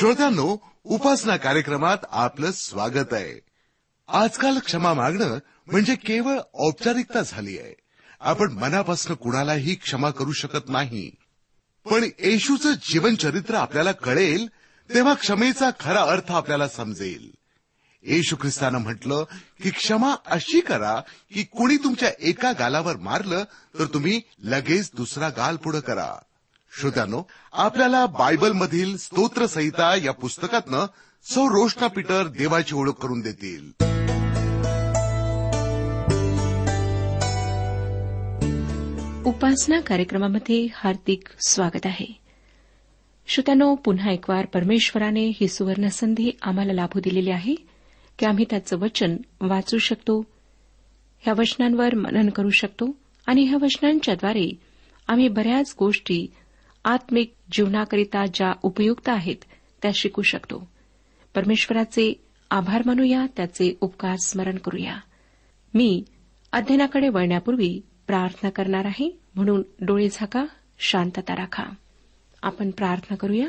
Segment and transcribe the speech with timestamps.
[0.00, 3.40] श्रोत्यांनो उपासना कार्यक्रमात आपलं स्वागत आहे.
[4.08, 7.74] आजकाल क्षमा मागणं म्हणजे केवळ औपचारिकता झाली आहे.
[8.20, 11.10] आपण मनापासून कुणालाही क्षमा करू शकत नाही.
[11.84, 14.46] पण येशूचं जीवनचरित्र आपल्याला कळेल
[14.94, 17.30] तेव्हा क्षमेचा खरा अर्थ आपल्याला समजेल.
[18.02, 19.24] येशू ख्रिस्तानं म्हटलं
[19.62, 21.00] की क्षमा अशी करा
[21.34, 23.44] की कुणी तुमच्या एका गालावर मारलं
[23.78, 26.14] तर तुम्ही लगेच दुसरा गाल पुढे करा.
[26.78, 30.86] श्रोत्यानो आपल्याला बायबलमधील स्तोत्रसहिता या पुस्तकातनं
[31.24, 33.70] सौ रोशना पीटर देवाची ओळख करून देतील.
[39.26, 42.06] उपासना कार्यक्रमामध्ये हार्दिक स्वागत आहे.
[43.26, 47.54] श्रोत्यानो पुन्हा एकवार परमेश्वराने ही सुवर्ण संधी आम्हाला लाभू दिलेली आहे
[48.18, 50.20] की आम्ही त्याचं वचन वाचू शकतो
[51.18, 54.50] ह्या वचनांवर मनन करू शकतो आणि ह्या वचनांच्याद्वारे
[55.08, 56.26] आम्ही बऱ्याच गोष्टी
[56.84, 59.36] आत्मिक जीवनाकरिता ज्या उपयुक्त आहेत
[59.82, 60.70] त्या शिकू शकतो.
[61.34, 64.96] परमेश्वराचे आभार मानूया त्याचे उपकार स्मरण करूया.
[65.74, 66.04] मी
[66.52, 70.44] अध्ययनाकडे वळण्यापूर्वी प्रार्थना करणार आहे म्हणून डोळे झाका
[70.78, 71.64] शांतता राखा.
[72.42, 73.46] आपण प्रार्थना करूया.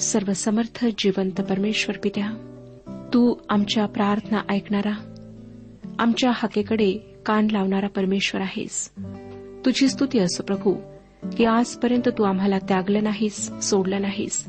[0.00, 2.30] सर्वसमर्थ जिवंत परमेश्वर पित्या
[3.14, 5.12] तू आमच्या प्रार्थना ऐकणारा
[5.98, 8.90] आमच्या हाकेकडे कान लावणारा परमेश्वर आहेस.
[9.64, 10.74] तुझी स्तुती असो प्रभू
[11.36, 14.46] की आजपर्यंत तू आम्हाला त्यागलं नाहीस सोडलं नाहीस.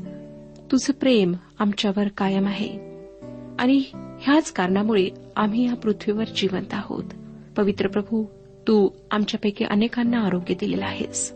[0.71, 2.69] तुझं प्रेम आमच्यावर कायम आहे.
[3.59, 3.83] आणि
[4.21, 7.03] ह्याच कारणामुळे आम्ही या पृथ्वीवर जिवंत आहोत.
[7.57, 8.25] पवित्र प्रभू
[8.67, 11.33] तू आमच्यापैकी अनेकांना आरोग्य दिलेलं आहेस.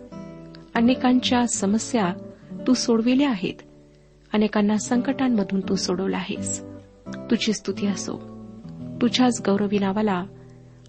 [0.76, 2.14] अनेकांच्या समस्या
[2.68, 3.56] तू सोडविल्या आहेत.
[4.34, 6.62] अनेकांना संकटांमधून तू सोडवलं आहेस.
[7.08, 8.31] तुझी स्तुती असो.
[9.02, 10.24] तुझ्याच गौरवी नावाला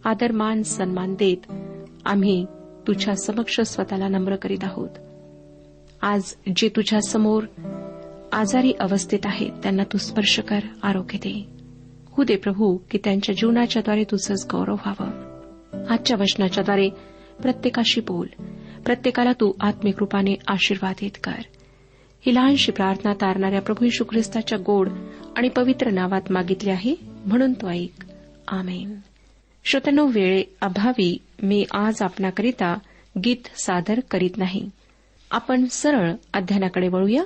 [0.05, 1.53] आदरमान सन्मान देत
[2.05, 2.47] आम्ही
[2.87, 4.89] तुझ्या समक्ष स्वतःला नम्र करीत आहोत.
[6.03, 7.45] आज जे तुझ्या समोर
[8.33, 11.47] आजारी अवस्थेत आहेत त्यांना तू स्पर्श कर आरोग्य दे.
[12.11, 15.87] हो दे प्रभू की त्यांच्या जीवनाच्याद्वारे तुझंच गौरव व्हावं.
[15.89, 16.89] आजच्या वचनाच्याद्वारे
[17.43, 18.27] प्रत्येकाशी बोल.
[18.85, 21.43] प्रत्येकाला तू आत्मिक रूपाने आशीर्वादित कर.
[22.27, 24.89] ही लहानशी प्रार्थना तारणाऱ्या प्रभू यशू ख्रिस्ताच्या गोड
[25.37, 26.95] आणि पवित्र नावात मागितली आहे
[27.27, 28.05] म्हणून तो ऐक.
[28.49, 28.97] आमेन.
[29.65, 32.79] श्रोतनो वेळे अभावी मी आज आपणाकरिता
[33.25, 34.71] गीत सादर करीत नाही.
[35.31, 37.23] आपण सरळ अध्ययनाकडे वळूया.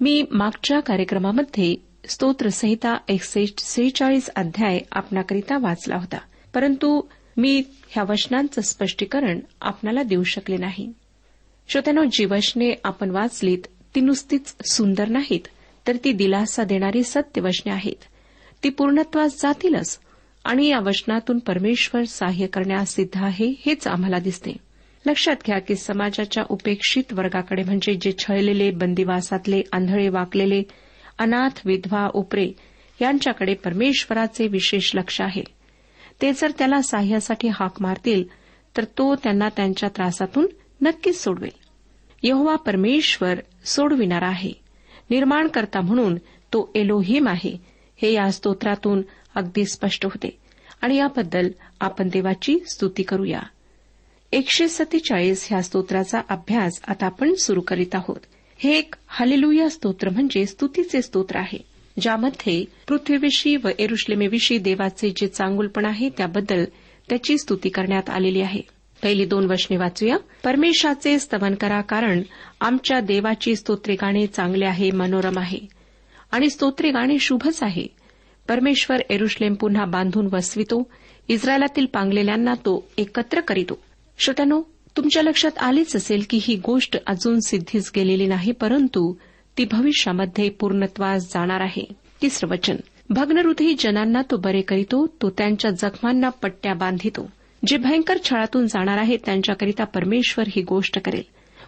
[0.00, 1.76] मी मागच्या कार्यक्रमामध्ये
[2.08, 6.18] स्तोत्रसंहिता एकशे सेहेचाळीस अध्याय आपणाकरिता वाचला होता
[6.54, 7.00] परंतु
[7.36, 10.92] मी ह्या वचनांचं स्पष्टीकरण आपणाला देऊ शकले नाही.
[11.68, 13.58] श्रोत्यानो जी वचने आपण वाचलीत
[13.96, 15.40] ती नुसतीच सुंदर नाहीत
[15.86, 18.04] तर ती दिलासा देणारी सत्य वचने आहेत.
[18.64, 19.98] ती पूर्णत्वास जातीलच
[20.44, 24.52] आणि या वचनातून परमेश्वर सहाय्य करण्यास सिद्ध आहे हेच आम्हाला दिसते.
[25.06, 30.62] लक्षात घ्या की समाजाच्या उपेक्षित वर्गाकडे म्हणजे जे छळलेले बंदिवासातले आंधळे वाकलेले
[31.18, 32.52] अनाथ विधवा उपरे
[33.02, 35.42] यांच्याकडे परमेश्वराचे विशेष लक्ष आहे.
[36.22, 38.24] ते जर त्याला सहाय्यासाठी हाक मारतील
[38.76, 40.46] तर तो त्यांना त्यांच्या त्रासातून
[40.82, 41.66] नक्कीच सोडवेल.
[42.22, 43.34] यहोवा परमेश्वर
[43.66, 44.52] सोडविणार आहे.
[45.10, 46.14] निर्माणकर्ता म्हणून
[46.52, 47.56] तो एलोहिम आहे.
[48.02, 49.02] हे या स्तोत्रातून
[49.34, 50.38] अगदी स्पष्ट होते.
[50.80, 51.48] आणि याबद्दल
[51.80, 53.40] आपण देवाची स्तुती करूया.
[54.32, 58.16] एकशे सत्तेचाळीस ह्या स्तोत्राचा अभ्यास आता आपण सुरू करीत आहोत.
[58.58, 61.58] हे एक हालेलुया स्तोत्र म्हणजे स्तुतीचे स्तोत्र आहे
[62.00, 66.64] ज्यामध्ये पृथ्वीविषयी व एरुश्लेमेविषयी देवाचे जे चांगुलपण आहे त्याबद्दल
[67.08, 68.62] त्याची स्तुती करण्यात आलेली आहे.
[69.02, 70.16] पहिली दोन वचने वाचूया.
[70.44, 72.22] परमेशाचे स्तवन करा कारण
[72.60, 75.58] आमच्या देवाची स्तोत्रे गाणे चांगले आहे मनोरम आहे.
[76.32, 77.86] आणि स्तोत्रे गाणे शुभच आहे.
[78.48, 80.90] परमेश्वर एरुश्लेम पुन्हा बांधून वसवितो
[81.28, 83.78] इस्रायलातील पांगलेल्यांना तो एकत्र करीतो.
[84.18, 84.62] श्रोत्यानो
[84.96, 89.14] तुमच्या लक्षात आलेच असेल की ही गोष्ट अजून सिद्धीच गेलेली नाही परंतु
[89.58, 91.88] ती भविष्यामध्ये पूर्णत्वास जाणार आहे.
[92.22, 92.76] तिसरं वचन.
[93.10, 97.30] भग्नहृदयी जनांना तो बरे करीतो तो त्यांच्या जखमांना पट्ट्या बांधितो.
[97.66, 101.22] जे भयंकर छळातून जाणार आहेत त्यांच्याकरिता परमेश्वर ही गोष्ट करेल.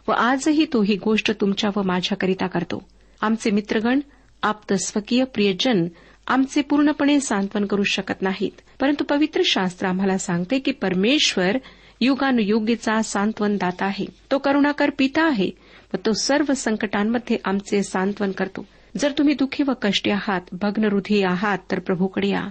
[0.08, 2.88] व आजही तो ही गोष्ट तुमच्या व माझ्याकरिता करतो.
[3.20, 4.00] आमचे मित्रगण
[4.42, 5.86] आप्त स्वकीय प्रियजन
[6.26, 8.50] आमचे पूर्णपणे सांत्वन करू शकत नाहीत.
[8.80, 11.56] परंतु पवित्र शास्त्र आम्हाला सांगते की परमेश्वर
[12.00, 14.06] युगानुयुगीचा सांत्वन दाता आहे.
[14.30, 15.50] तो करुणाकर पिता आहे
[15.94, 18.66] व तो सर्व संकटांमध्ये आमचे सांत्वन करतो.
[18.96, 22.48] जर तुम्ही दुःखी व कष्टी आहात भग्नहृदयी आहात तर प्रभूकडे या.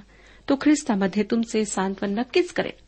[0.49, 2.86] तो ख्रिस्तामध्ये तुमचे सांत्वन नक्कीच करेल.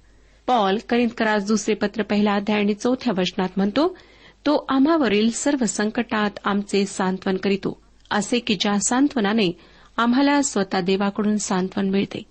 [0.49, 3.97] पॉल करिंदकरास दुसरे पत्र पहिला अध्याय आणि चौथ्या वचनात म्हणतो
[4.45, 7.81] तो आम्हावरील सर्व संकटात आमचे सांत्वन करीतो
[8.11, 9.57] असे की ज्या सांत्वनाने
[9.97, 12.23] आम्हाला स्वतः देवाकडून सांत्वन मिळते.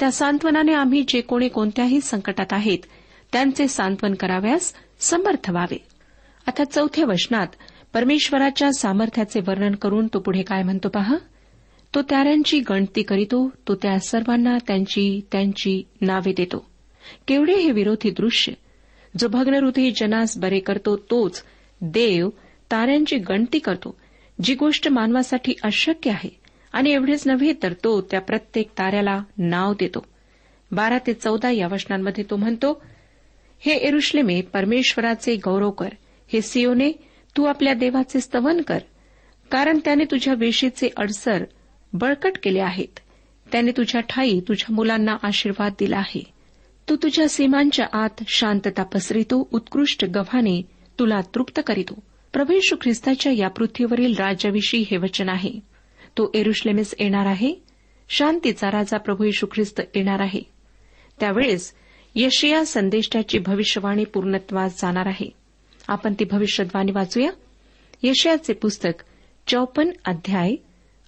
[0.00, 2.78] त्या सांत्वनाने आम्ही जे कोणी कोणत्याही संकटात आहेत
[3.32, 5.84] त्यांचे सांत्वन कराव्यास समर्थ व्हावे.
[6.46, 7.46] आता चौथ्या वचनात
[7.94, 11.16] परमेश्वराच्या सामर्थ्याचे वर्णन करून तो पुढे काय म्हणतो पहा?
[11.94, 16.73] तो त्याऱ्यांची गणती करीतो तो त्या सर्वांना त्यांची त्यांची नावे देतो.
[17.28, 18.52] केवढे हे विरोधी दृश्य?
[19.18, 21.44] जो भग्नहृदयी जनास बरे करतो तोच.
[21.80, 22.28] देव
[22.70, 23.96] ताऱ्यांची गणती करतो.
[24.42, 26.30] जी गोष्ट मानवासाठी अशक्य आहे.
[26.72, 30.06] आणि एवढेच नव्हे तर तो त्या प्रत्येक ताऱ्याला नाव देतो.
[30.72, 32.82] बारा ते चौदा या वचनांमध्ये तो म्हणतो
[33.60, 35.88] हे एरुश्लेमे परमेश्वराचे गौरव कर.
[36.32, 36.92] हे सिओने
[37.36, 38.78] तू आपल्या देवाचे स्तवन कर.
[39.50, 41.44] कारण त्याने तुझ्या वेशीचे अडसर
[41.92, 43.00] बळकट केले आहेत.
[43.52, 46.33] त्याने तुझ्या ठाई तुझ्या मुलांना आशीर्वाद दिला आहे.
[46.88, 50.62] तू तुझ्या सीमांच्या आत शांतता पसरितो उत्कृष्ट गव्हाने
[50.98, 52.02] तुला तृप्त करीतो
[52.32, 55.50] प्रभू ख्रिस्ताच्या या पृथ्वीवरील राज्याविषयी हे वचन आहे.
[56.18, 57.54] तो एरुश्लेमेस येणार आहे.
[58.08, 60.40] शांतीचा राजा प्रभू येशू ख्रिस्त येणार आहे.
[61.20, 61.74] त्यावेळेस
[62.14, 65.30] यशिया संदेष्टाची भविष्यवाणी पूर्णत्वास जाणार आहे.
[65.88, 67.30] आपण ती भविष्यवाणी वाचूया.
[68.02, 69.04] यशयाचे पुस्तक
[69.46, 70.54] चौपन्न अध्याय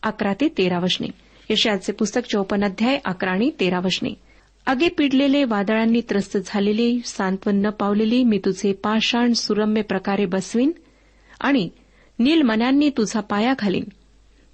[0.02, 1.08] अकरा ते तेरा वशने
[1.50, 4.25] यशयाचे पुस्तक चौपन्न अध्याय अकरा आणि तेरा वशने
[4.67, 10.73] आगे पिडलेले वादळांनी त्रस्त झालेले सांत्वन न पावलेली मी तुझे पाषाण सुरम्य प्रकारे बसवीन
[11.41, 11.69] आणि
[12.19, 13.85] नीलमन्यांनी तुझा पाया घालीन.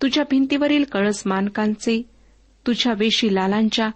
[0.03, 2.03] तुझ्या भिंतीवरील कळस मानकांचे
[2.67, 3.89] तुझ्या वेशी लालांच्या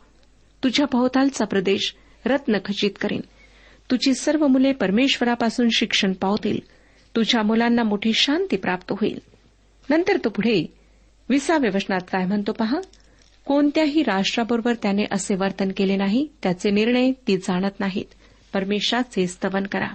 [0.65, 1.95] तुझ्या भोवतालचा प्रदेश
[2.27, 3.21] रत्न खचित करीन.
[3.91, 6.59] तुझी सर्व मुले परमेश्वरापासून शिक्षण पावतील.
[7.17, 9.19] तुझ्या मुलांना मोठी शांती प्राप्त होईल.
[9.91, 10.75] नंतर तो पुढे
[11.29, 12.77] विसाव्या वचनात काय म्हणतो पहा?
[13.47, 18.05] कोणत्याही राष्ट्राबरोबर त्याने असे वर्तन केले नाही त्याचे निर्णय ती जाणत नाहीत.
[18.53, 19.89] परमेश्वराचे स्तवन करा.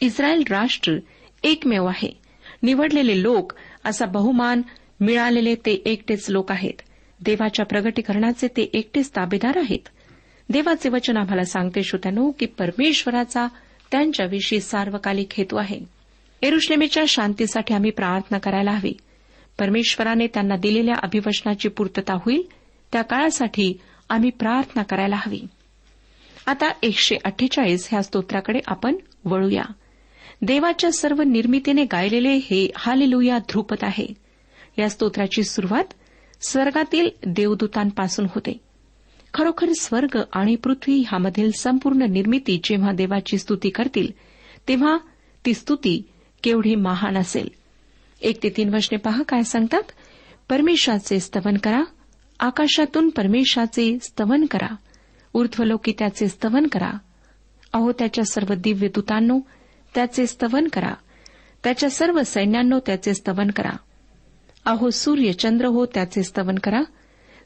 [0.00, 0.96] इस्रायल राष्ट्र
[1.42, 2.18] एकमेव आहे.
[2.62, 3.52] निवडलेले लोक
[3.84, 4.62] असा बहुमान
[5.00, 6.82] मिळालेले ते एकटेच लोक आहेत.
[7.20, 9.88] देवाच्या प्रगटीकरणाचे ते एकटेच ताबेदार आहेत.
[10.50, 13.46] देवाचे वचन आम्हाला सांगते श्रोत्यानो की परमेश्वराचा
[13.90, 15.80] त्यांच्याविषयी सार्वकालिक हेतू आहे.
[16.42, 18.92] एरुश्लेमेच्या शांतीसाठी आम्ही प्रार्थना करायला हवी.
[19.58, 22.42] परमेश्वराने त्यांना दिलेल्या अभिवचनाची पूर्तता होईल
[22.92, 25.40] त्या काळासाठी आम्ही प्रार्थना करायला हवी.
[26.46, 29.62] आता एकशे अठ्ठेचाळीस ह्या स्तोत्राकडे आपण वळूया.
[30.42, 34.06] देवाच्या सर्व निर्मितीने गायलेले हे हालेलुया ध्रुपद आहे.
[34.78, 35.84] या स्तोत्राची सुरुवात
[36.40, 38.60] स्वर्गातील देवदूतांपासून होते.
[39.34, 44.12] खरोखर स्वर्ग आणि पृथ्वी ह्यामधील संपूर्ण निर्मिती जेव्हा देवाची स्तुती करतील
[44.68, 44.98] तेव्हा
[45.46, 46.02] ती स्तुती
[46.42, 47.48] केवढी महान असेल.
[48.20, 49.82] एक ते तीन वचने पहा काय सांगतात?
[50.48, 51.82] परमेशाचे स्तवन करा
[52.40, 54.74] आकाशातून परमेशाचे स्तवन करा.
[55.34, 56.90] ऊर्ध्वलोकी त्याचे स्तवन करा.
[57.72, 59.40] अहो त्याच्या सर्व दिव्य दूतांनो
[59.94, 60.94] त्याचे स्तवन करा.
[61.64, 63.76] त्याच्या सर्व सैन्यांनो त्याचे स्तवन करा.
[64.64, 66.80] अहो सूर्य चंद्र हो त्याचे स्तवन करा.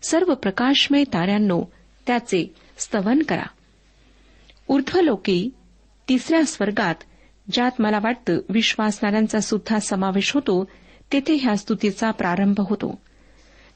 [0.02, 1.64] सर्व प्रकाशमय ताऱ्यांनो
[2.06, 3.46] त्याचे स्तवन करा.
[4.68, 5.50] ऊर्ध्वलोकी
[6.08, 6.94] तिसऱ्या स्वर्गात
[7.52, 10.70] ज्यात मला वाटतं विश्वासणाऱ्यांचा सुद्धा समावेश होतो
[11.12, 13.00] तेथे ह्या स्तुतीचा प्रारंभ होतो.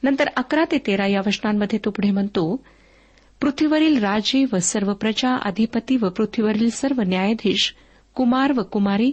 [0.04, 2.64] नंतर अकरा ते तेरा या वचनांमध्ये तो पुढे म्हणतो
[3.40, 7.74] पृथ्वीवरील राजे व सर्व प्रजा अधिपती व पृथ्वीवरील सर्व न्यायाधीश
[8.14, 9.12] कुमार व कुमारी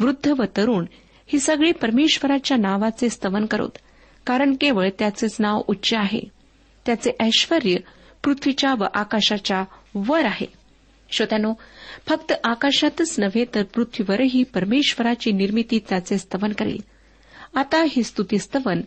[0.00, 0.84] वृद्ध व तरुण
[1.26, 3.78] ही सगळी परमेश्वराच्या नावाचे स्तवन करोत
[4.26, 6.20] कारण केवळ त्याचेच नाव उच्च आहे.
[6.86, 7.58] त्याचे ऐश्वर
[8.24, 10.46] पृथ्वीच्या व आकाशाच्या वर आहे.
[11.10, 11.54] श्रोत्यानो
[12.06, 16.78] फक्त आकाशातच नव्हे तर पृथ्वीवरही परमेश्वराची निर्मिती त्याचे स्तवन करेल.
[17.54, 18.80] आता हे स्तुतीस्तवन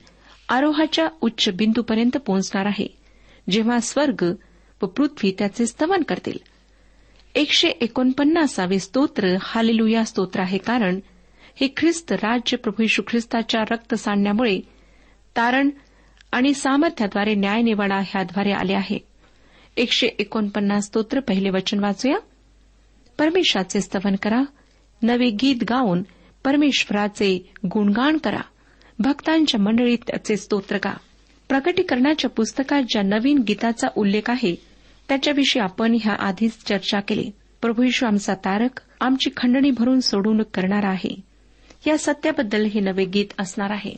[0.50, 2.98] आरोहाच्या उच्च बिंदूपर्यंत पोहोचणार आहे.
[3.50, 4.34] जेव्हा स्वर्ग
[4.82, 6.38] व पृथ्वी त्याचे स्तवन करतील.
[7.36, 11.00] एकशे एकोणपन्नासावे स्तोत्र हालेलुया स्तोत्र आहे कारण
[11.56, 14.60] हे ख्रिस्त राज्य प्रभू यशू ख्रिस्ताच्या रक्त सांडण्यामुळे
[15.38, 15.70] तारण
[16.32, 18.98] आणि सामर्थ्याद्वारे न्यायनिवाडा ह्याद्वारे आले आहे.
[19.78, 22.18] एकशे एकोणपन्नास स्तोत्र पहिले वचन वाचूया.
[23.18, 24.42] परमेश्वराचे स्तवन करा.
[25.02, 26.04] नवे गीत गाऊन
[26.44, 28.42] परमेश्वराचे गुणगान करा.
[29.00, 30.98] भक्तांच्या मंडळीत त्याचे स्तोत्र गा.
[31.50, 34.56] प्रकटीकरणाच्या पुस्तकात ज्या नवीन गीताचा उल्लेख आहे
[35.10, 37.32] त्याच्याविषयी आपण ह्या आधीच चर्चा केली.
[37.62, 41.16] प्रभू यशू आमचा तारक आमची खंडणी भरून सोडून करणार आहे.
[41.88, 43.96] या सत्याबद्दल हे नवे गीत असणार आहे.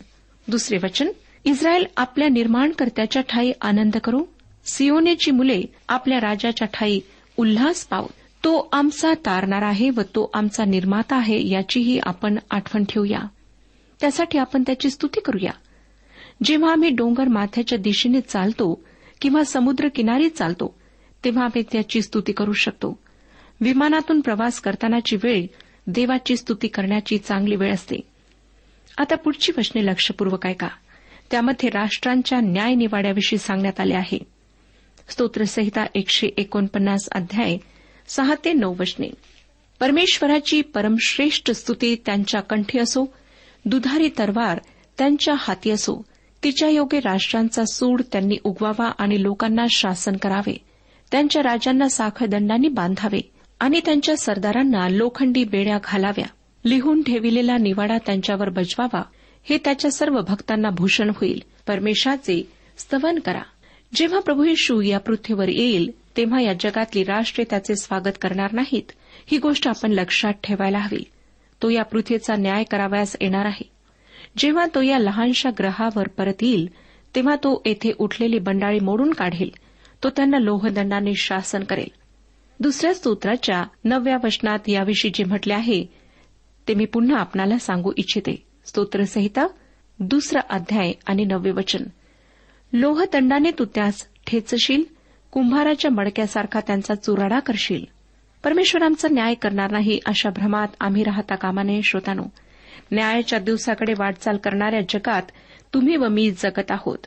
[0.47, 1.07] दुसरे वचन
[1.45, 4.25] इस्रायल आपल्या निर्माणकर्त्याच्या ठाई आनंद करू.
[4.65, 6.99] सियोनेची मुले आपल्या राजाच्या ठाई
[7.37, 8.07] उल्हास पावू.
[8.43, 13.19] तो आमचा तारणार आहे व तो आमचा निर्माता आहे याचीही आपण आठवण ठेवूया.
[14.01, 15.51] त्यासाठी आपण त्याची स्तुती करूया.
[16.43, 18.83] जेव्हा आम्ही डोंगर माथ्याच्या दिशेने चालतो
[19.21, 20.79] किंवा समुद्र किनारी चालतो
[21.25, 22.99] तेव्हा आम्ही त्याची स्तुती करू शकतो.
[23.61, 25.45] विमानातून प्रवास करतानाची वेळ
[25.87, 27.95] देवाची स्तुती करण्याची चांगली वेळ असते.
[28.97, 30.69] आता पुढची वचने लक्षपूर्वक ऐका.
[31.31, 34.19] त्यामध्ये राष्ट्रांच्या न्यायनिवाड्याविषयी सांगण्यात आले आहे.
[35.09, 37.57] स्तोत्रसंहिता एकशे एकोणपन्नास अध्याय
[38.07, 39.07] सहा ते नऊ वचने
[39.79, 43.13] परमेश्वराची परमश्रेष्ठ स्तुती त्यांच्या कंठी असो
[43.65, 44.59] दुधारी तरवार
[44.97, 46.05] त्यांच्या हाती असो.
[46.43, 50.57] तिच्या योगे राष्ट्रांचा सूड त्यांनी उगवावा आणि लोकांना शासन करावे.
[51.11, 56.25] त्यांच्या राजांना साखळदंडांनी बांधावे आणि त्यांच्या सरदारांना लोखंडी बेड्या घालाव्या.
[56.65, 59.01] लिहून ठेविलेला निवाडा त्यांच्यावर बजवावा.
[59.43, 61.41] हे त्याच्या सर्व भक्तांना भूषण होईल.
[61.67, 63.41] परमेशाचे स्तवन करा.
[63.95, 68.91] जेव्हा प्रभू येशू या पृथ्वीवर येईल तेव्हा या जगातली राष्ट्रे त्याचे स्वागत करणार नाहीत.
[69.27, 71.03] ही गोष्ट आपण लक्षात ठेवायला हवी.
[71.63, 73.69] तो या पृथ्वीचा न्याय करावयास येणार आहे.
[74.37, 76.69] जेव्हा तो या लहानशा ग्रहावर परत येईल
[77.15, 79.49] तेव्हा तो येथे उठलेली बंडाळी मोडून काढेल.
[80.03, 81.87] तो त्यांना लोहदंडाने शासन करेल.
[82.59, 85.85] दुसऱ्या स्तोत्राच्या नवव्या वचनात याविषयी जे म्हटले आहे
[86.67, 88.43] ते मी पुन्हा आपणाला सांगू इच्छिते.
[88.65, 89.47] स्तोत्रसहिता
[89.99, 91.83] दुसरा अध्याय आणि नववे वचन.
[92.73, 94.83] लोहदंडाने तू त्यास ठेचशील
[95.31, 97.85] कुंभाराच्या मडक्यासारखा त्यांचा चुराडा करशील.
[98.47, 102.23] परमेश्वर आमचा न्याय करणार नाही अशा भ्रमात आम्ही राहता कामाने श्रोतानो.
[102.91, 105.21] न्यायाच्या दिवसाकडे वाटचाल करणाऱ्या जगात
[105.73, 106.97] तुम्ही व मी जगत आहोत.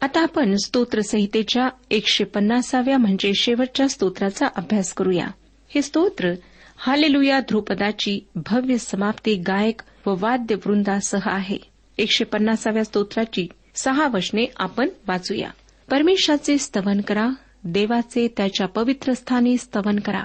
[0.00, 5.26] आता आपण स्तोत्रसंहितेच्या एकशे पन्नासाव्या म्हणजे शेवटच्या स्तोत्राचा अभ्यास करूया.
[5.74, 6.32] हे स्तोत्र
[6.76, 11.58] हालेलुया ध्रुपदाची भव्य समाप्ती गायक व वाद्यवृंदासह आहे.
[11.98, 15.50] एकशे पन्नासाव्या स्तोत्राची सहा वचने आपण वाचूया.
[15.90, 17.28] परमेश्वराचे स्तवन करा
[17.64, 20.22] देवाचे त्याच्या पवित्र स्थानी स्तवन करा.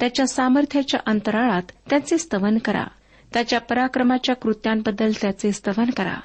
[0.00, 2.84] त्याच्या सामर्थ्याच्या अंतराळात त्याचे स्तवन करा.
[3.34, 6.16] त्याच्या पराक्रमाच्या कृत्यांबद्दल त्याचे स्तवन करा.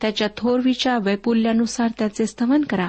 [0.00, 2.88] त्याच्या थोरवीच्या वैपुल्यानुसार त्याचे स्तवन करा.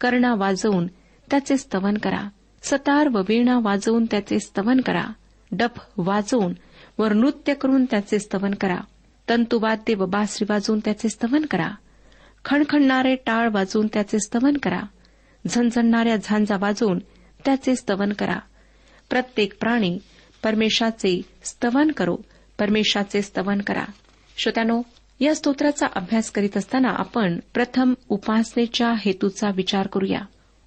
[0.00, 0.86] कर्णा वाजवून
[1.30, 2.28] त्याचे स्तवन करा.
[2.62, 5.04] सतार व वीणा वाजवून त्याचे स्तवन करा.
[5.52, 6.52] डफ वाजवून
[6.98, 8.78] व नृत्य करून त्याचे स्तवन करा.
[9.28, 11.70] तंतुवाद्य व बासरी वाजवून त्याचे स्तवन करा.
[12.44, 14.80] खणखणणारे टाळ वाजवून त्याचे स्तवन करा.
[15.48, 16.98] झणझणणाऱ्या झांजा वाजवून
[17.44, 18.38] त्याचे स्तवन करा.
[19.10, 19.98] प्रत्येक प्राणी
[20.42, 22.16] परमेशाचे स्तवन करो
[22.58, 23.84] परमेशाचे स्तवन करा.
[24.36, 24.82] श्रोत्यानो
[25.20, 30.20] या स्तोत्राचा अभ्यास करीत असताना आपण प्रथम उपासनेच्या हेतूचा विचार करूया.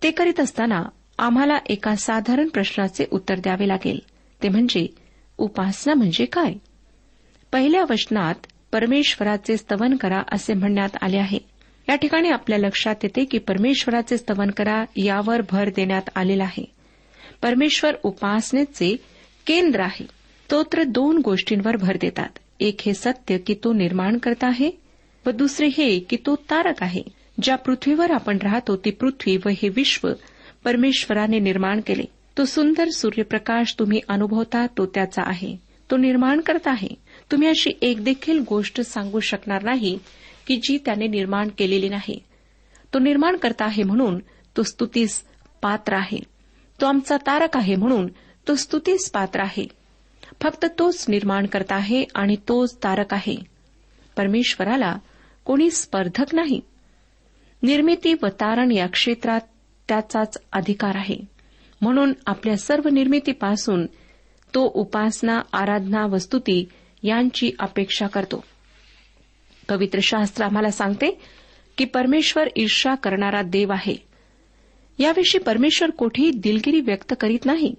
[0.04, 0.84] ते करीत असताना
[1.20, 4.00] आम्हाला एका साधारण प्रश्नाचे उत्तर द्यावे लागेल.
[4.44, 4.88] ते म्हणजे
[5.38, 6.54] उपासना म्हणजे काय?
[7.52, 8.36] पहिल्या वचनात
[8.72, 11.40] परमेश्वराचे स्तवन करा असे म्हणण्यात आले आहे.
[11.90, 16.77] या ठिकाणी आपल्या लक्षात येते की परमेश्वराचे स्तवन करा यावर भर देण्यात आलेला आहे.
[17.42, 18.96] परमेश्वर उपासनेचे
[19.48, 20.06] केंद्र आहे.
[20.52, 22.30] तोत्र दोन गोष्टींवर भर देतात.
[22.60, 24.72] एक हे सत्य की तो निर्माण करता आहे
[25.26, 27.04] व दुसरे हे की तो तारक आहे.
[27.42, 30.10] ज्या पृथ्वीवर आपण राहतो ती पृथ्वी व हे विश्व
[30.64, 32.04] परमेश्वराने निर्माण केले.
[32.38, 35.56] तो सुंदर सूर्यप्रकाश तुम्ही अनुभवता तो त्याचा आहे.
[35.92, 36.88] तो निर्माण करत आहे.
[37.32, 40.00] तुम्ही अशी एक देखील गोष्ट सांगू शकणार नाही
[40.48, 42.24] की जी त्याने निर्माण केलेली नाही.
[42.94, 44.20] तो निर्माण करता आहे म्हणून
[44.58, 45.24] तो स्तुतीस
[45.62, 46.37] पात्र आहे.
[46.82, 48.08] तो आमचा तारक आहे म्हणून
[48.48, 49.68] तो स्तुतीस पात्र आहे.
[50.42, 53.36] फक्त तोच निर्माण करता आहे आणि तोच तारक आहे.
[54.18, 54.96] परमेश्वराला
[55.46, 56.62] कोणी स्पर्धक नाही.
[57.64, 59.42] निर्मिती व तारण या क्षेत्रात
[59.88, 61.18] त्याचाच अधिकार आहे.
[61.82, 63.86] म्हणून आपल्या सर्व निर्मितीपासून
[64.56, 66.70] तो उपासना आराधना व स्तुती
[67.04, 68.44] यांची अपेक्षा करतो.
[69.70, 71.22] पवित्र शास्त्र आम्हाला सांगते
[71.78, 74.07] की परमेश्वर ईर्षा करणारा देव आहे.
[74.98, 77.76] याविषयी परमेश्वर कोठेही दिलगिरी व्यक्त करीत नाही.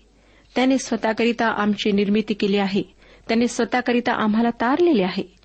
[0.55, 2.83] त्याने स्वतःकरिता आमची निर्मिती केली आहे.
[3.29, 5.39] त्याने स्वतःकरिता आम्हाला तारलेले आहे.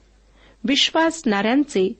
[0.63, 1.93] विश्वासणाऱ्यांचे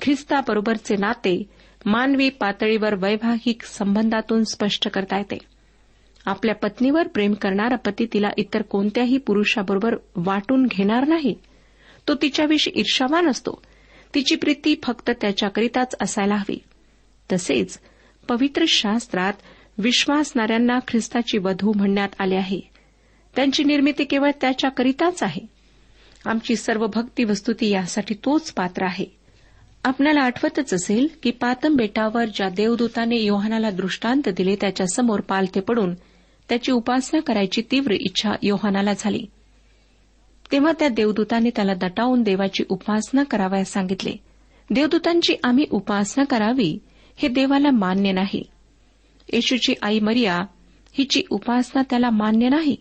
[0.00, 1.50] ख्रिस्ताबरोबरचे नाते
[1.86, 5.38] मानवी पातळीवर वैवाहिक संबंधातून स्पष्ट करता येते.
[6.26, 11.34] आपल्या पत्नीवर प्रेम करणारा पती तिला इतर कोणत्याही पुरुषाबरोबर वाटून घेणार नाही.
[12.08, 13.62] तो तिच्याविषयी ईर्षावान असतो.
[14.14, 16.58] तिची प्रीती फक्त त्याच्याकरिताच असायला हवी.
[17.32, 17.78] तसेच
[18.30, 19.32] पवित्र शास्त्रात
[19.78, 22.60] विश्वासणाऱ्यांना ख्रिस्ताची वधू म्हणण्यात आले आहे.
[23.36, 25.40] त्यांची निर्मिती केवळ त्याच्याकरिताच आहे.
[26.26, 29.04] आमची सर्व भक्ती वस्तुती यासाठी तोच पात्र आहे.
[29.84, 35.94] आपल्याला आठवतच असेल की पातम बेटावर ज्या देवदूताने योहानाला दृष्टांत दिले त्याच्यासमोर पालथे पडून
[36.48, 39.26] त्याची उपासना करायची तीव्र इच्छा योहानाला झाली.
[40.52, 44.12] तेव्हा त्या देवदूताने त्याला दटावून देवाची उपासना करावयास सांगितले.
[44.70, 46.78] देवदूतांची आम्ही उपासना करावी
[47.22, 48.42] हे देवाला मान्य नाही.
[49.32, 50.38] येशूची आई मरिया
[50.92, 52.76] हिची उपासना त्याला मान्य नाही.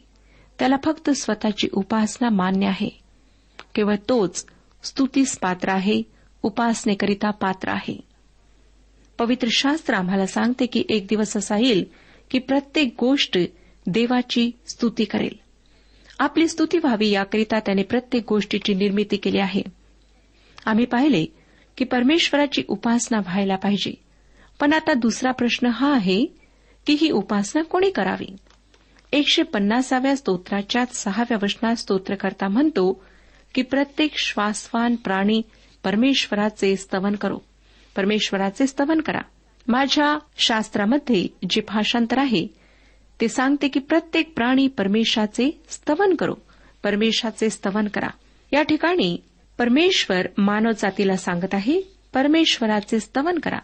[0.60, 2.89] त्याला फक्त स्वतःची उपासना मान्य आहे.
[3.75, 4.46] केवळ तोच
[4.84, 6.01] स्तुतीस पात्र आहे
[6.43, 8.01] उपासनेकरिता पात्र आहे.
[9.17, 11.86] पवित्र शास्त्र आम्हाला सांगते की एक दिवस असा येईल
[12.31, 13.38] की प्रत्येक गोष्ट
[13.88, 15.36] देवाची स्तुती करेल.
[16.19, 19.62] आपली स्तुती व्हावी याकरिता त्याने प्रत्येक गोष्टीची निर्मिती केली आहे.
[20.65, 21.25] आम्ही पाहिले
[21.77, 24.08] की परमेश्वराची उपासना व्हायला पाहिजे.
[24.59, 26.25] पण आता दुसरा प्रश्न हा आहे
[26.85, 28.35] की ही उपासना कोणी करावी?
[29.11, 33.05] एकशे पन्नासाव्या स्तोत्राच्या सहाव्या वचनात स्तोत्रकर्ता म्हणतो
[33.55, 35.41] की प्रत्येक श्वासवान प्राणी
[35.83, 37.37] परमेश्वराचे स्तवन करो.
[37.95, 39.21] परमेश्वराचे स्तवन करा.
[39.67, 42.47] माझ्या शास्त्रामध्ये जे भाषांतर आहे
[43.21, 46.35] ते सांगते की प्रत्येक प्राणी परमेशाचे स्तवन करो.
[46.83, 48.09] परमेशाचे स्तवन करा.
[48.53, 49.17] या ठिकाणी
[49.57, 51.81] परमेश्वर मानव जातीला सांगत आहे
[52.13, 53.59] परमेश्वराचे स्तवन करा.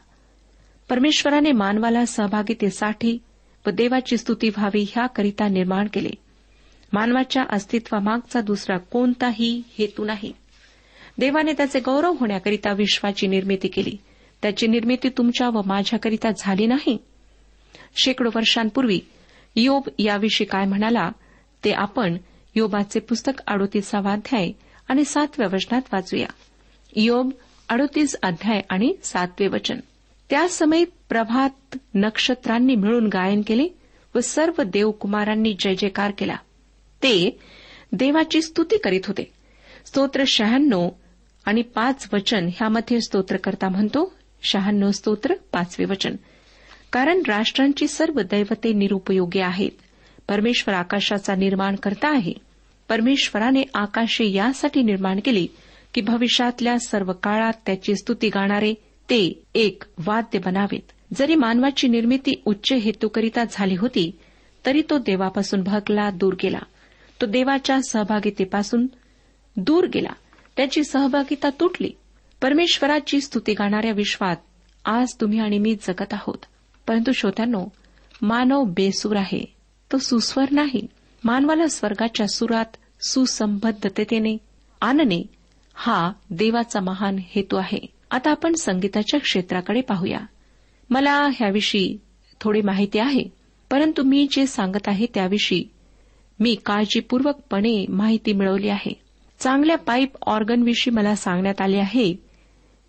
[0.90, 3.18] परमेश्वराने मानवाला सहभागितेसाठी
[3.68, 6.10] व देवाची स्तुती व्हावी ह्याकरिता निर्माण केले.
[6.94, 10.32] मानवाच्या अस्तित्वामागचा दुसरा कोणताही हेतू नाही.
[11.18, 13.98] देवाने त्याचे गौरव होण्याकरिता विश्वाची निर्मिती केली.
[14.42, 16.98] त्याची निर्मिती तुमच्या व माझ्याकरिता झाली नाही?
[17.96, 19.00] शेकडो वर्षांपूर्वी
[19.56, 21.12] योब याविषयी काय म्हणाला
[21.64, 22.18] ते आपण
[22.56, 24.52] योबाचे पुस्तक अडोतीसावा अध्याय
[24.88, 26.28] आणि सातव्या वचनात वाचूया.
[26.96, 27.30] योब
[27.70, 29.80] अडोतीस अध्याय आणि सातवे वचन.
[30.30, 33.68] त्या समय प्रभात नक्षत्रांनी मिळून गायन केले
[34.16, 36.36] व सर्व देवकुमारांनी जय जयकार केला.
[37.04, 37.40] ते
[37.92, 39.34] देवाची स्तुती करीत होते.
[39.86, 40.90] स्तोत्र शहाण्णव
[41.46, 46.16] आणि पाच वचन ह्यामध्ये स्तोत्रकर्ता म्हणतो शहाण्णव स्तोत्र पाचवे वचन.
[46.92, 49.72] कारण राष्ट्रांची सर्व दैवते निरुपयोगी आहेत.
[50.30, 52.34] परमेश्वर आकाशाचा निर्माण करता आहे.
[52.90, 55.48] परमेश्वराने आकाशे यासाठी निर्माण केली
[55.94, 58.74] की भविष्यातल्या सर्व काळात त्याची स्तुती गाणारे
[59.10, 61.14] ते एक वाद्य बनावेत.
[61.18, 64.12] जरी मानवाची निर्मिती उच्च हेतूकरिता झाली होती
[64.66, 66.60] तरी तो देवापासून भगला दूर गेला.
[67.22, 68.88] तो देवाच्या सहभागितेपासून
[69.58, 70.10] दूर गेला.
[70.58, 71.92] त्याची सहभागिता तुटली.
[72.42, 74.36] परमेश्वराची स्तुती गाणाऱ्या विश्वात
[74.86, 76.38] आज तुम्ही आणि मी जगत आहोत.
[76.88, 77.66] परंतु श्रोत्यांनो
[78.22, 79.54] मानव बेसूर आहे.
[79.92, 80.88] तो सुस्वर नाही.
[81.24, 84.38] मानवाला स्वर्गाच्या सुरात सुसंबद्धतेने
[84.82, 85.24] आणणे
[85.74, 87.95] हा देवाचा महान हेतू आहे.
[88.16, 90.20] आता आपण संगीताच्या क्षेत्राकडे पाहूया.
[90.90, 91.98] मला ह्याविषयी
[92.42, 93.24] थोडी माहिती आहे
[93.72, 95.64] परंतु मी जे सांगत आहे त्याविषयी
[96.40, 99.02] मी काळजीपूर्वकपणे माहिती मिळवली आहे.
[99.40, 102.14] चांगल्या पाईप ऑर्गनविषयी मला सांगण्यात आले आहे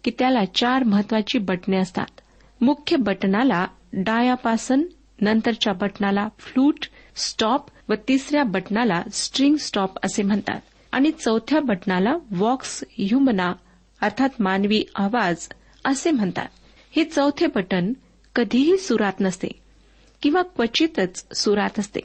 [0.04, 2.20] की त्याला चार महत्वाची बटणे असतात.
[2.60, 4.82] मुख्य बटनाला डायापासन
[5.20, 6.86] नंतरच्या बटनाला फ्लूट
[7.16, 10.60] स्टॉप व तिसऱ्या बटनाला स्ट्रिंग स्टॉप असे म्हणतात.
[10.92, 13.52] आणि चौथ्या बटनाला वॉक्स ह्युमना
[14.00, 15.48] अर्थात मानवी आवाज
[15.84, 16.46] असे म्हणतात.
[16.96, 17.92] हे चौथे बटन
[18.34, 19.48] कधीही सुरात नसते
[20.22, 22.00] किंवा क्वचितच सुरात असते.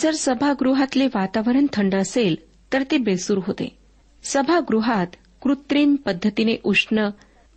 [0.00, 2.36] जर सभागृहातले वातावरण थंड असेल
[2.72, 3.76] तर ते बेसूर होते.
[4.22, 5.06] सभागृहात
[5.42, 7.08] कृत्रिम पद्धतीने उष्ण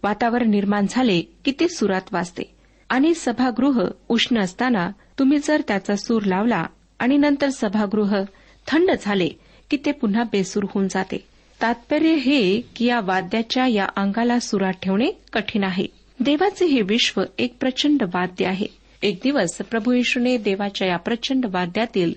[0.04, 2.56] वातावरण निर्माण झाले की ते सुरात वाजते.
[2.90, 6.66] आणि सभागृह उष्ण असताना तुम्ही जर त्याचा सूर लावला
[7.00, 8.24] आणि नंतर सभागृह
[8.68, 9.30] थंड झाले
[9.72, 11.35] की ते पुन्हा बेसूर होऊन जाते.
[11.66, 15.86] तात्पर्य हे की या वाद्याच्या या अंगाला सुरात ठेवणे कठीण आहे.
[16.20, 18.66] देवाचे हे विश्व एक प्रचंड वाद्य आहे.
[19.02, 22.14] एक दिवस प्रभू येशूने देवाच्या या प्रचंड वाद्यातील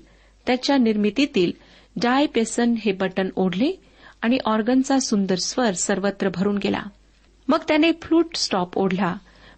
[0.46, 1.52] त्याच्या निर्मितीतील
[1.96, 3.72] डाय पेसन हे बटन ओढले
[4.22, 6.82] आणि ऑर्गनचा सुंदर स्वर सर्वत्र भरून गेला.
[7.48, 9.16] मग त्याने फ्लूट स्टॉप ओढला.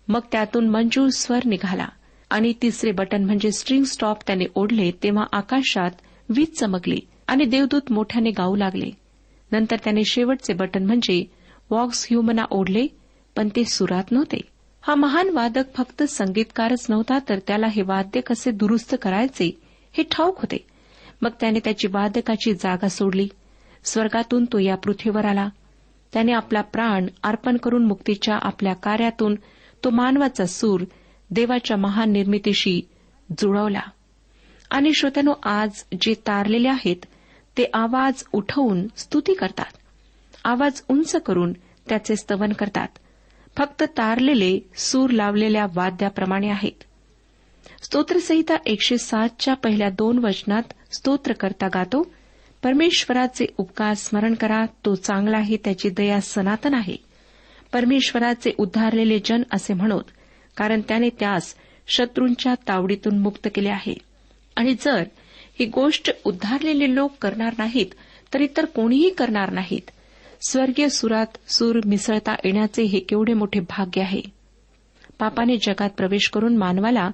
[0.09, 1.88] मग त्यातून मंजूर स्वर निघाला.
[2.31, 5.90] आणि तिसरे बटन म्हणजे स्ट्रिंग स्टॉप त्याने ओढले तेव्हा आकाशात
[6.29, 9.00] वीज चमकली आणि देवदूत मोठ्याने गाऊ लागले.
[9.53, 11.25] नंतर त्याने शेवटचे बटन म्हणजे
[11.71, 12.87] वॉक्स ह्युमना ओढले
[13.37, 14.41] पण ते सुरात नव्हते.
[14.83, 19.61] हा महान वादक फक्त संगीतकारच नव्हता तर त्याला हे वाद्य कसे दुरुस्त करायचे
[19.93, 20.67] हे ठाऊक होते.
[21.23, 23.29] मग त्याने त्याची वादकाची जागा सोडली.
[23.85, 25.49] स्वर्गातून तो या पृथ्वीवर आला.
[26.13, 29.35] त्याने आपला प्राण अर्पण करून मुक्तीच्या आपल्या कार्यातून
[29.85, 30.85] तो मानवाचा सूर
[31.31, 32.83] देवाच्या महान निर्मितीशी
[33.39, 33.81] जुळवला.
[34.71, 37.07] आणि श्रोत्यानो आज जे तारलेले आहेत
[37.61, 39.77] ते आवाज उठवून स्तुती करतात.
[40.44, 41.53] आवाज उंच करून
[41.88, 42.88] त्याचे स्तवन करतात.
[43.57, 46.85] फक्त तारलेले सूर लावलेल्या वाद्याप्रमाणे आहेत.
[47.83, 52.11] स्तोत्रसंहिता एकशे सातच्या पहिल्या दोन वचनात स्तोत्र करता गातो
[52.62, 56.96] परमेश्वराचे उपकार स्मरण करा तो चांगला आहे त्याची दया सनातन आहे.
[57.73, 60.11] परमेश्वराचे उद्धारलेले जन असे म्हणत
[60.57, 61.55] कारण त्याने त्यास
[61.87, 63.94] शत्रूंच्या तावडीतून मुक्त केले आहे.
[64.57, 65.05] आणि जर
[65.61, 67.87] ही गोष्ट उद्धारलेले लोक करणार नाहीत
[68.35, 69.90] तर इतर कोणीही करणार नाहीत.
[70.49, 74.20] स्वर्गीय सुरात सूर मिसळता येण्याचे हे केवढे मोठे भाग्य आहे.
[75.18, 77.11] पापाने जगात प्रवेश करून मानवाला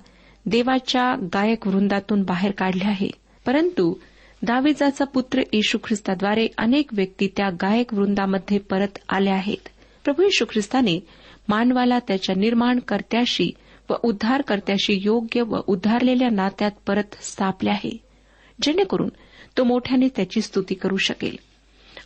[0.47, 3.11] देवाच्या गायक वृंदातून बाहेर काढले आहे.
[3.47, 3.95] परंतु
[4.43, 9.69] दाविजाचा पुत्र येशू ख्रिस्ताद्वारे अनेक व्यक्ती त्या गायक वृंदामध्ये परत आल्या आहेत.
[10.05, 11.07] प्रभू येशू ख्रिस्ताने
[11.49, 13.51] मानवाला त्याच्या निर्माणकर्त्याशी
[13.91, 18.06] व उद्धारकर्त्याशी योग्य व उद्धारलेल्या नात्यात परत स्थापले आहे.
[18.63, 19.09] जेणेकरून
[19.59, 21.37] तो मोठ्याने त्याची स्तुती करू शकेल.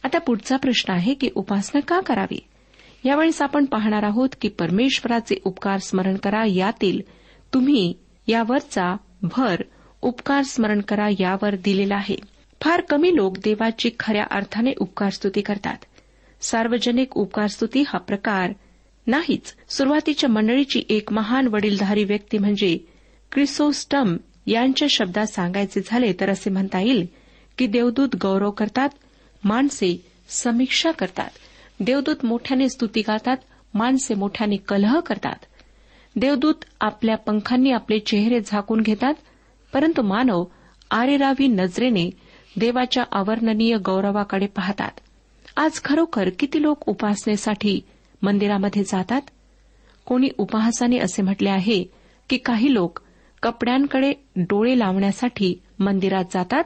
[0.05, 2.39] आता पुढचा प्रश्न आहे की उपासना का करावी?
[3.05, 7.01] यावेळेस आपण पाहणार आहोत की परमेश्वराचे उपकार स्मरण करा यातील
[7.55, 7.95] तुम्ही
[8.27, 9.57] यावरचा भर
[10.03, 12.17] उपकार स्मरण करा यावर दिलेला आहे.
[12.61, 15.77] फार कमी लोक देवाची खऱ्या अर्थाने उपकार स्तुती करतात.
[16.41, 18.53] सार्वजनिक उपकार स्तुती हा प्रकार
[19.07, 19.55] नाहीच.
[19.69, 22.79] सुरुवातीच्या मंडळीची एक महान वडीलधारी व्यक्ती म्हणजे
[23.33, 27.07] क्रिसोस्टम यांच्या शब्दात सांगायचे झाले तर असे म्हणता येईल
[27.59, 28.88] की देवदूत गौरव करतात
[29.44, 31.31] माणसे समीक्षा करतात.
[31.81, 33.37] देवदूत मोठ्याने स्तुती गातात
[33.74, 35.37] माणसे मोठ्याने कलह करतात.
[36.16, 39.14] देवदूत आपल्या पंखांनी आपले चेहरे झाकून घेतात
[39.72, 40.44] परंतु मानव
[40.90, 42.11] आरेरावी नजरेने
[42.57, 44.90] देवाच्या आवर्णनीय गौरवाकडे पाहतात.
[45.57, 47.81] आज खरोखर किती लोक उपासनेसाठी
[48.22, 49.20] मंदिरामध्ये जातात?
[50.05, 51.85] कोणी उपहासाने असे म्हटले आहे
[52.29, 53.00] की काही लोक
[53.42, 56.64] कपड्यांकडे डोळे लावण्यासाठी मंदिरात जातात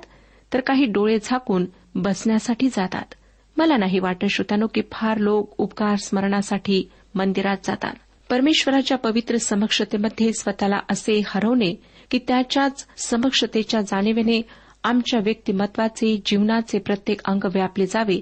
[0.52, 3.14] तर काही डोळे झाकून बसण्यासाठी जातात.
[3.56, 7.94] मला नाही वाटत श्रोत्यानो की फार लोक उपकार स्मरणासाठी मंदिरात जातात.
[8.30, 11.74] परमेश्वराच्या पवित्र समक्षतेमध्ये स्वतःला असे हरवणे
[12.10, 14.42] की त्याच्याच समक्षतेच्या जाणीवेने
[14.84, 18.20] आमच्या व्यक्तिमत्वाचे जीवनाचे प्रत्येक अंग व्यापले जावे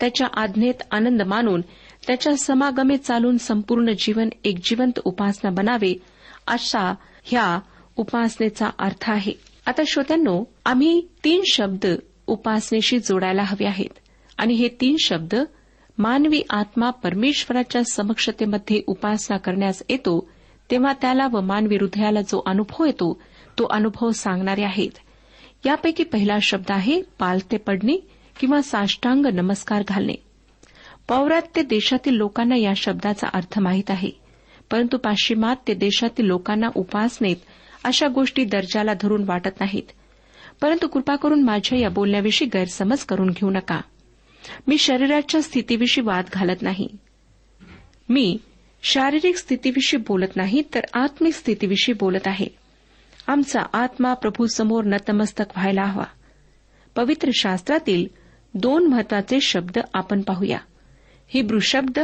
[0.00, 1.60] त्याच्या आज्ञेत आनंद मानून
[2.06, 5.94] त्याच्या समागमे चालून संपूर्ण जीवन एक जिवंत उपासना बनावे
[6.46, 7.58] अशा ह्या
[7.96, 9.32] उपासनेचा अर्थ आहे.
[9.66, 11.86] आता श्रोत्यांनो आम्ही तीन शब्द
[12.26, 13.98] उपासनेशी जोडायला हवे आहेत.
[14.38, 15.34] आणि हे तीन शब्द
[15.98, 20.30] मानवी आत्मा परमेश्वराच्या समक्षतेमध्ये उपासना करण्यास येतो
[20.70, 23.20] तेव्हा त्याला व मानवी हृदयाला जो अनुभव येतो
[23.58, 24.90] तो अनुभव सांगणारे आहेत.
[25.66, 28.08] यापैकी पहिला शब्द आहे पालते पडणे
[28.40, 30.14] किंवा साष्टांग नमस्कार घालणे.
[31.08, 34.10] पौरात्य देशातील लोकांना या शब्दाचा अर्थ माहीत आहे.
[34.70, 37.36] परंतु पाश्चिमात्य देशातील लोकांना उपासनेत
[37.84, 39.82] अशा गोष्टी दर्जाला धरून वाटत नाहीत.
[40.60, 43.80] परंतु कृपा करून माझ्या या बोलण्याविषयी गैरसमज करून घेऊ नका.
[44.66, 46.88] मी शरीराच्या स्थितीविषयी वाद घालत नाही.
[48.08, 48.38] मी
[48.82, 52.46] शारीरिक स्थितीविषयी बोलत नाही तर आत्मिक स्थितीविषयी बोलत आहे.
[53.26, 56.04] आमचा आत्मा प्रभूसमोर नतमस्तक व्हायला हवा.
[56.96, 58.06] पवित्र शास्त्रातील
[58.54, 60.58] दोन महत्त्वाचे शब्द आपण पाहूया.
[61.28, 61.98] हिब्रू शब्द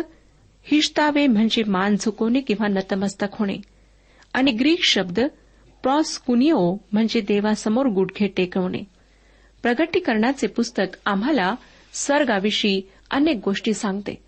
[0.63, 3.57] हिश्तावे म्हणजे मान झुकवणे किंवा नतमस्तक होणे.
[4.35, 5.21] आणि ग्रीक शब्द
[5.83, 8.85] प्रॉस कुनिओ म्हणजे देवासमोर गुडघे टेकवणे.
[9.63, 11.55] प्रगटीकरणाचे पुस्तक आम्हाला
[11.93, 14.23] सर्गाविषयी अनेक गोष्टी सांगते.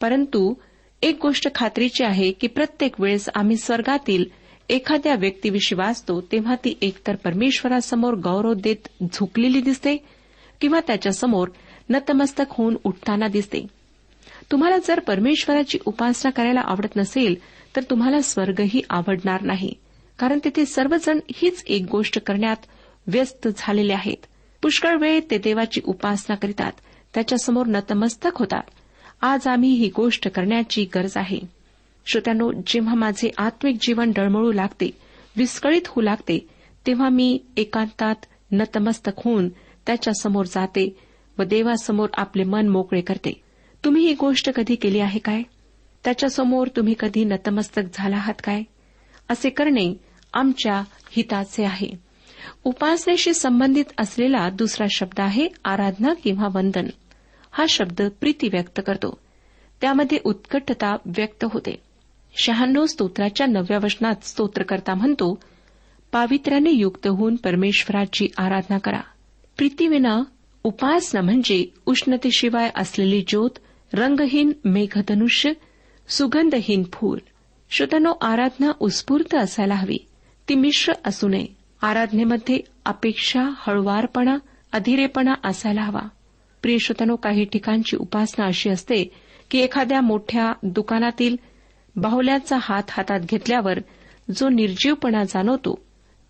[0.00, 0.54] परंतु
[1.02, 4.24] एक गोष्ट खात्रीची आहे की प्रत्येक वेळेस आम्ही स्वर्गातील
[4.68, 9.96] एखाद्या व्यक्तीविषयी वाचतो तेव्हा ती एकतर परमेश्वरासमोर गौरव देत झुकलेली दिसते
[10.60, 11.48] किंवा त्याच्यासमोर
[11.90, 13.66] नतमस्तक होऊन उठताना दिसते.
[14.52, 17.34] तुम्हाला जर परमेश्वराची उपासना करायला आवडत नसेल
[17.76, 19.74] तर तुम्हाला स्वर्गही आवडणार नाही.
[20.18, 22.56] कारण तिथे सर्वजण हीच एक गोष्ट करण्यात
[23.06, 24.26] व्यस्त झालेले आहेत.
[24.62, 26.72] पुष्कळ वेळ ते देवाची उपासना करीतात.
[27.14, 28.62] त्याच्यासमोर नतमस्तक होतात.
[29.22, 31.38] आज आम्ही ही गोष्ट करण्याची गरज आहे.
[32.06, 34.90] श्रोत्यानो जेव्हा माझे आत्मिक जीवन डळमळू लागते
[35.36, 36.48] विस्कळीत होऊ लागते
[36.86, 38.14] तेव्हा मी एकांतात
[38.52, 39.48] नतमस्तक होऊन
[39.86, 40.96] त्याच्यासमोर जाते
[41.38, 43.42] व देवासमोर आपले मन मोकळे करते.
[43.84, 45.42] तुम्ही ही गोष्ट कधी केली आहे काय?
[46.04, 48.62] त्याच्यासमोर तुम्ही कधी नतमस्तक झाला आहात काय?
[49.28, 49.94] असे करणे
[50.34, 51.88] आमच्या हिताचे आहे.
[52.64, 56.86] उपासनेशी संबंधित असलेला दुसरा शब्द आहे आराधना किंवा वंदन.
[57.50, 59.18] हा शब्द प्रीती व्यक्त करतो.
[59.80, 61.82] त्यामध्ये उत्कटता व्यक्त होते.
[62.42, 65.38] शहाण्णव स्तोत्राच्या नवव्या वचनात स्तोत्रकर्ता म्हणतो
[66.12, 69.00] पावित्र्याने युक्त होऊन परमेश्वराची आराधना करा.
[69.56, 70.22] प्रीतीविना
[70.64, 73.50] उपासना म्हणजे उष्णतेशिवाय असलेली ज्योत
[73.94, 75.52] रंगहीन मेघधनुष्य
[76.08, 77.18] सुगंधहीन फूल.
[77.70, 79.96] श्रोत्यानो आराधना उत्स्फूर्त असायला हवी.
[80.48, 81.46] ती मिश्र असू नये.
[81.82, 84.36] आराधनेमध्ये अपेक्षा हळुवारपणा
[84.72, 86.08] अधिरेपणा असायला हवा.
[86.62, 89.04] प्रिय श्रोतनो काही ठिकाणची उपासना अशी असते
[89.50, 91.36] की एखाद्या मोठ्या दुकानातील
[91.96, 93.78] बाहुल्याचा हात हातात घेतल्यावर
[94.36, 95.84] जो निर्जीवपणा जाणवतो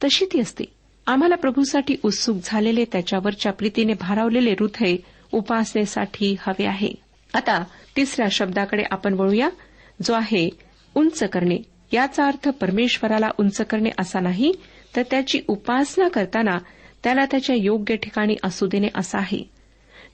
[0.04, 0.64] तशी ती असते.
[1.06, 4.96] आम्हाला प्रभूसाठी उत्सुक झालेले त्याच्यावरच्या प्रीतीने भारावलेले हृदय
[5.32, 6.92] उपासनेसाठी हवे आहे.
[7.34, 7.64] आता
[7.96, 9.48] तिसऱ्या शब्दाकडे आपण वळूया
[10.02, 10.48] जो आहे
[10.94, 11.56] उंच करणे.
[11.92, 14.52] याचा अर्थ परमेश्वराला उंच करणे असा नाही
[14.96, 16.58] तर त्याची उपासना करताना
[17.04, 19.50] त्याला त्याच्या योग्य ठिकाणी असू देणे असा आहे.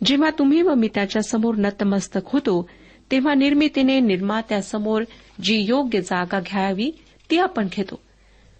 [0.04, 2.68] जेव्हा तुम्ही व मी त्याच्यासमोर नतमस्तक होतो
[3.10, 5.02] तेव्हा निर्मितीने निर्मात्यासमोर
[5.42, 6.90] जी योग्य जागा घ्यावी
[7.30, 8.00] ती आपण घेतो.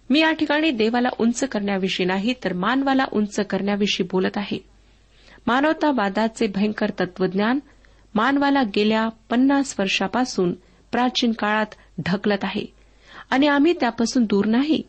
[0.09, 4.57] मी या ठिकाणी देवाला उंच करण्याविषयी नाही तर मानवाला उंच करण्याविषयी बोलत आहे.
[5.47, 7.59] मानवतावादाचे भयंकर तत्वज्ञान
[8.15, 10.53] मानवाला गेल्या पन्नास वर्षापासून
[10.91, 11.65] प्राचीन काळात
[12.05, 12.65] ढकलत आहे.
[13.29, 14.81] आणि आम्ही त्यापासून दूर नाही.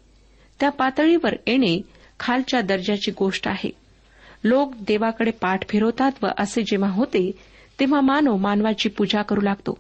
[0.61, 1.83] त्या पातळीवर येणे
[2.21, 3.71] खालच्या दर्जाची गोष्ट आहे.
[4.45, 7.31] लोक देवाकडे पाठ फिरवतात व असे जेव्हा होते
[7.81, 9.79] तेव्हा मानव मानवाची पूजा करू लागतो.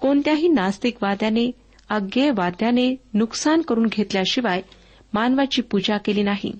[0.00, 1.50] कोणत्याही नास्तिकवाद्याने
[1.90, 4.62] अज्ञेयवाद्याने नुकसान करून घेतल्याशिवाय
[5.12, 6.52] मानवाची पूजा केली नाही.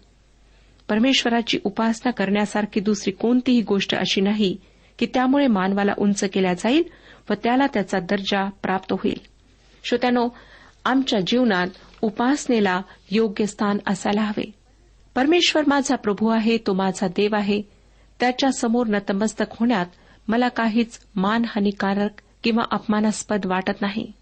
[0.88, 4.56] परमेश्वराची उपासना करण्यासारखी दुसरी कोणतीही गोष्ट अशी नाही
[4.98, 6.82] की त्यामुळे मानवाला उंच केल्या जाईल
[7.30, 9.18] व त्याला त्याचा दर्जा प्राप्त होईल.
[9.84, 10.28] श्रोत्यानो
[10.84, 11.66] आमच्या जीवनात
[12.02, 14.50] उपासनेला योग्य स्थान असायला हवे.
[15.14, 17.62] परमेश्वर माझा प्रभू आहे तो माझा देव आहे.
[18.20, 19.86] त्याच्यासमोर नतमस्तक होण्यात
[20.28, 22.10] मला काहीच मानहानिकारक
[22.44, 24.12] किंवा अपमानास्पद वाटत नाही.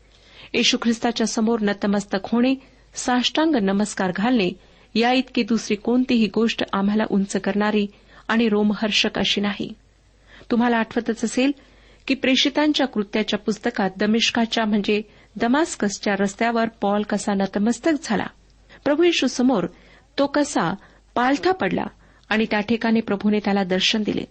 [0.54, 2.54] येशू ख्रिस्ताच्या समोर नतमस्तक होणे
[2.94, 4.50] साष्टांग नमस्कार घालणे
[4.94, 7.86] या इतकी दुसरी कोणतीही गोष्ट आम्हाला उंच करणारी
[8.28, 9.72] आणि रोमहर्षक अशी नाही.
[10.50, 11.52] तुम्हाला आठवतच असेल
[12.06, 15.02] की प्रेषितांच्या कृत्याच्या पुस्तकात दमिष्काच्या म्हणजे
[15.36, 18.26] दमास्कसच्या रस्त्यावर पॉल कसा नतमस्तक झाला.
[18.84, 19.66] प्रभू येशू समोर
[20.18, 20.74] तो कसा
[21.14, 21.84] पालथा पडला
[22.28, 24.24] आणि त्या ठिकाणी प्रभूने त्याला दर्शन दिले.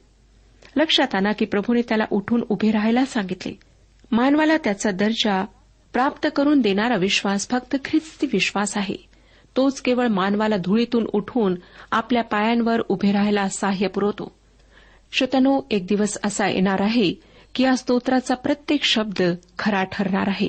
[0.75, 3.59] लक्षात आणा की प्रभूने त्याला उठून उभे राहायला सांगितले.
[4.11, 5.45] मानवाला त्याचा दर्जा
[5.93, 9.15] प्राप्त करून देणारा विश्वास फक्त ख्रिस्ती विश्वास आहे.
[9.57, 11.55] तोच केवळ मानवाला धुळीतून उठून
[11.91, 14.35] आपल्या पायांवर उभे राहायला सहाय्य पुरवतो
[15.11, 19.23] श्रोतनो एक दिवस असा येणार आहे की या स्तोत्राचा प्रत्येक शब्द
[19.59, 20.47] खरा ठरणार आहे.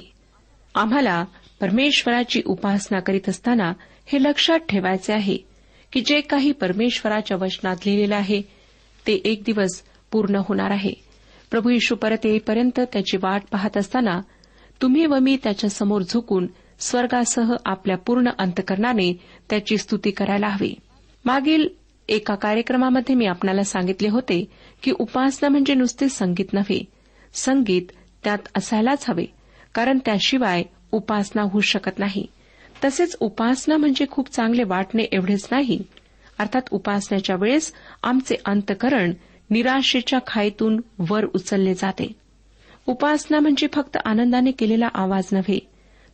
[0.74, 1.24] आम्हाला
[1.60, 3.72] परमेश्वराची उपासना करीत असताना
[4.06, 5.36] हे लक्षात ठेवायचे आहे
[5.92, 8.42] की जे काही परमेश्वराच्या वचनात लिहिलेलं आहे
[9.06, 10.92] ते एक दिवस पूर्ण होणार आहे.
[11.50, 14.20] प्रभू यशू परत येईपर्यंत त्याची वाट पाहत असताना
[14.82, 16.46] तुम्ही व मी त्याच्यासमोर झुकून
[16.78, 19.12] स्वर्गासह आपल्या पूर्ण अंतकरणाने
[19.50, 20.74] त्याची स्तुती करायला हवी.
[21.24, 21.68] मागील
[22.08, 24.44] एका कार्यक्रमामध्ये मी आपणाला सांगितले होते
[24.82, 26.95] की उपासना म्हणजे नुसते संगीत नव्हे
[27.36, 27.82] संगीत
[28.24, 29.24] त्यात असायलाच हवे
[29.74, 32.26] कारण त्याशिवाय उपासना होऊ शकत नाही.
[32.84, 35.82] तसेच उपासना म्हणजे खूप चांगले वाटणे एवढेच नाही.
[36.38, 37.72] अर्थात उपासनेच्या वेळेस
[38.02, 39.12] आमचे अंतकरण
[39.50, 42.12] निराशेच्या खाईतून वर उचलले जाते.
[42.86, 45.58] उपासना म्हणजे फक्त आनंदाने केलेला आवाज नव्हे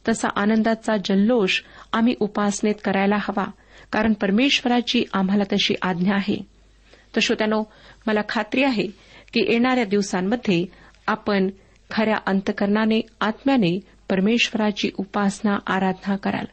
[0.09, 1.61] तसा आनंदाचा जल्लोष
[1.93, 3.47] आम्ही उपासनेत करायला हवा
[3.93, 6.37] कारण परमेश्वराची आम्हाला तशी आज्ञा आहे.
[7.17, 7.65] तर श्रोत्यानो
[8.07, 8.87] मला खात्री आहे
[9.33, 11.51] की येणाऱ्या दिवसांमध्ये आपण
[11.91, 16.45] खऱ्या अंतकरणाने आत्म्याने परमेश्वराची उपासना आराधना कराल.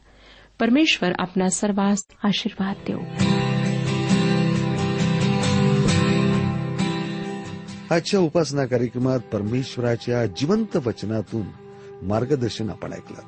[0.60, 2.98] परमेश्वर आपला सर्वांस आशीर्वाद देऊ.
[7.94, 11.46] आजच्या उपासना कार्यक्रमात परमेश्वराच्या जिवंत वचनातून
[12.02, 13.18] मार्गदर्शन आपण ऐकलं.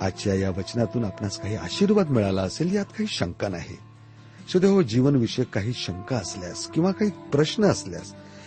[0.00, 3.76] आजच्या या वचनातून आपणास काही आशीर्वाद मिळाला असेल यात काही शंका नाही.
[4.52, 8.14] सध्या हो जीवनविषयक काही शंका असल्यास किंवा काही प्रश्न असल्यास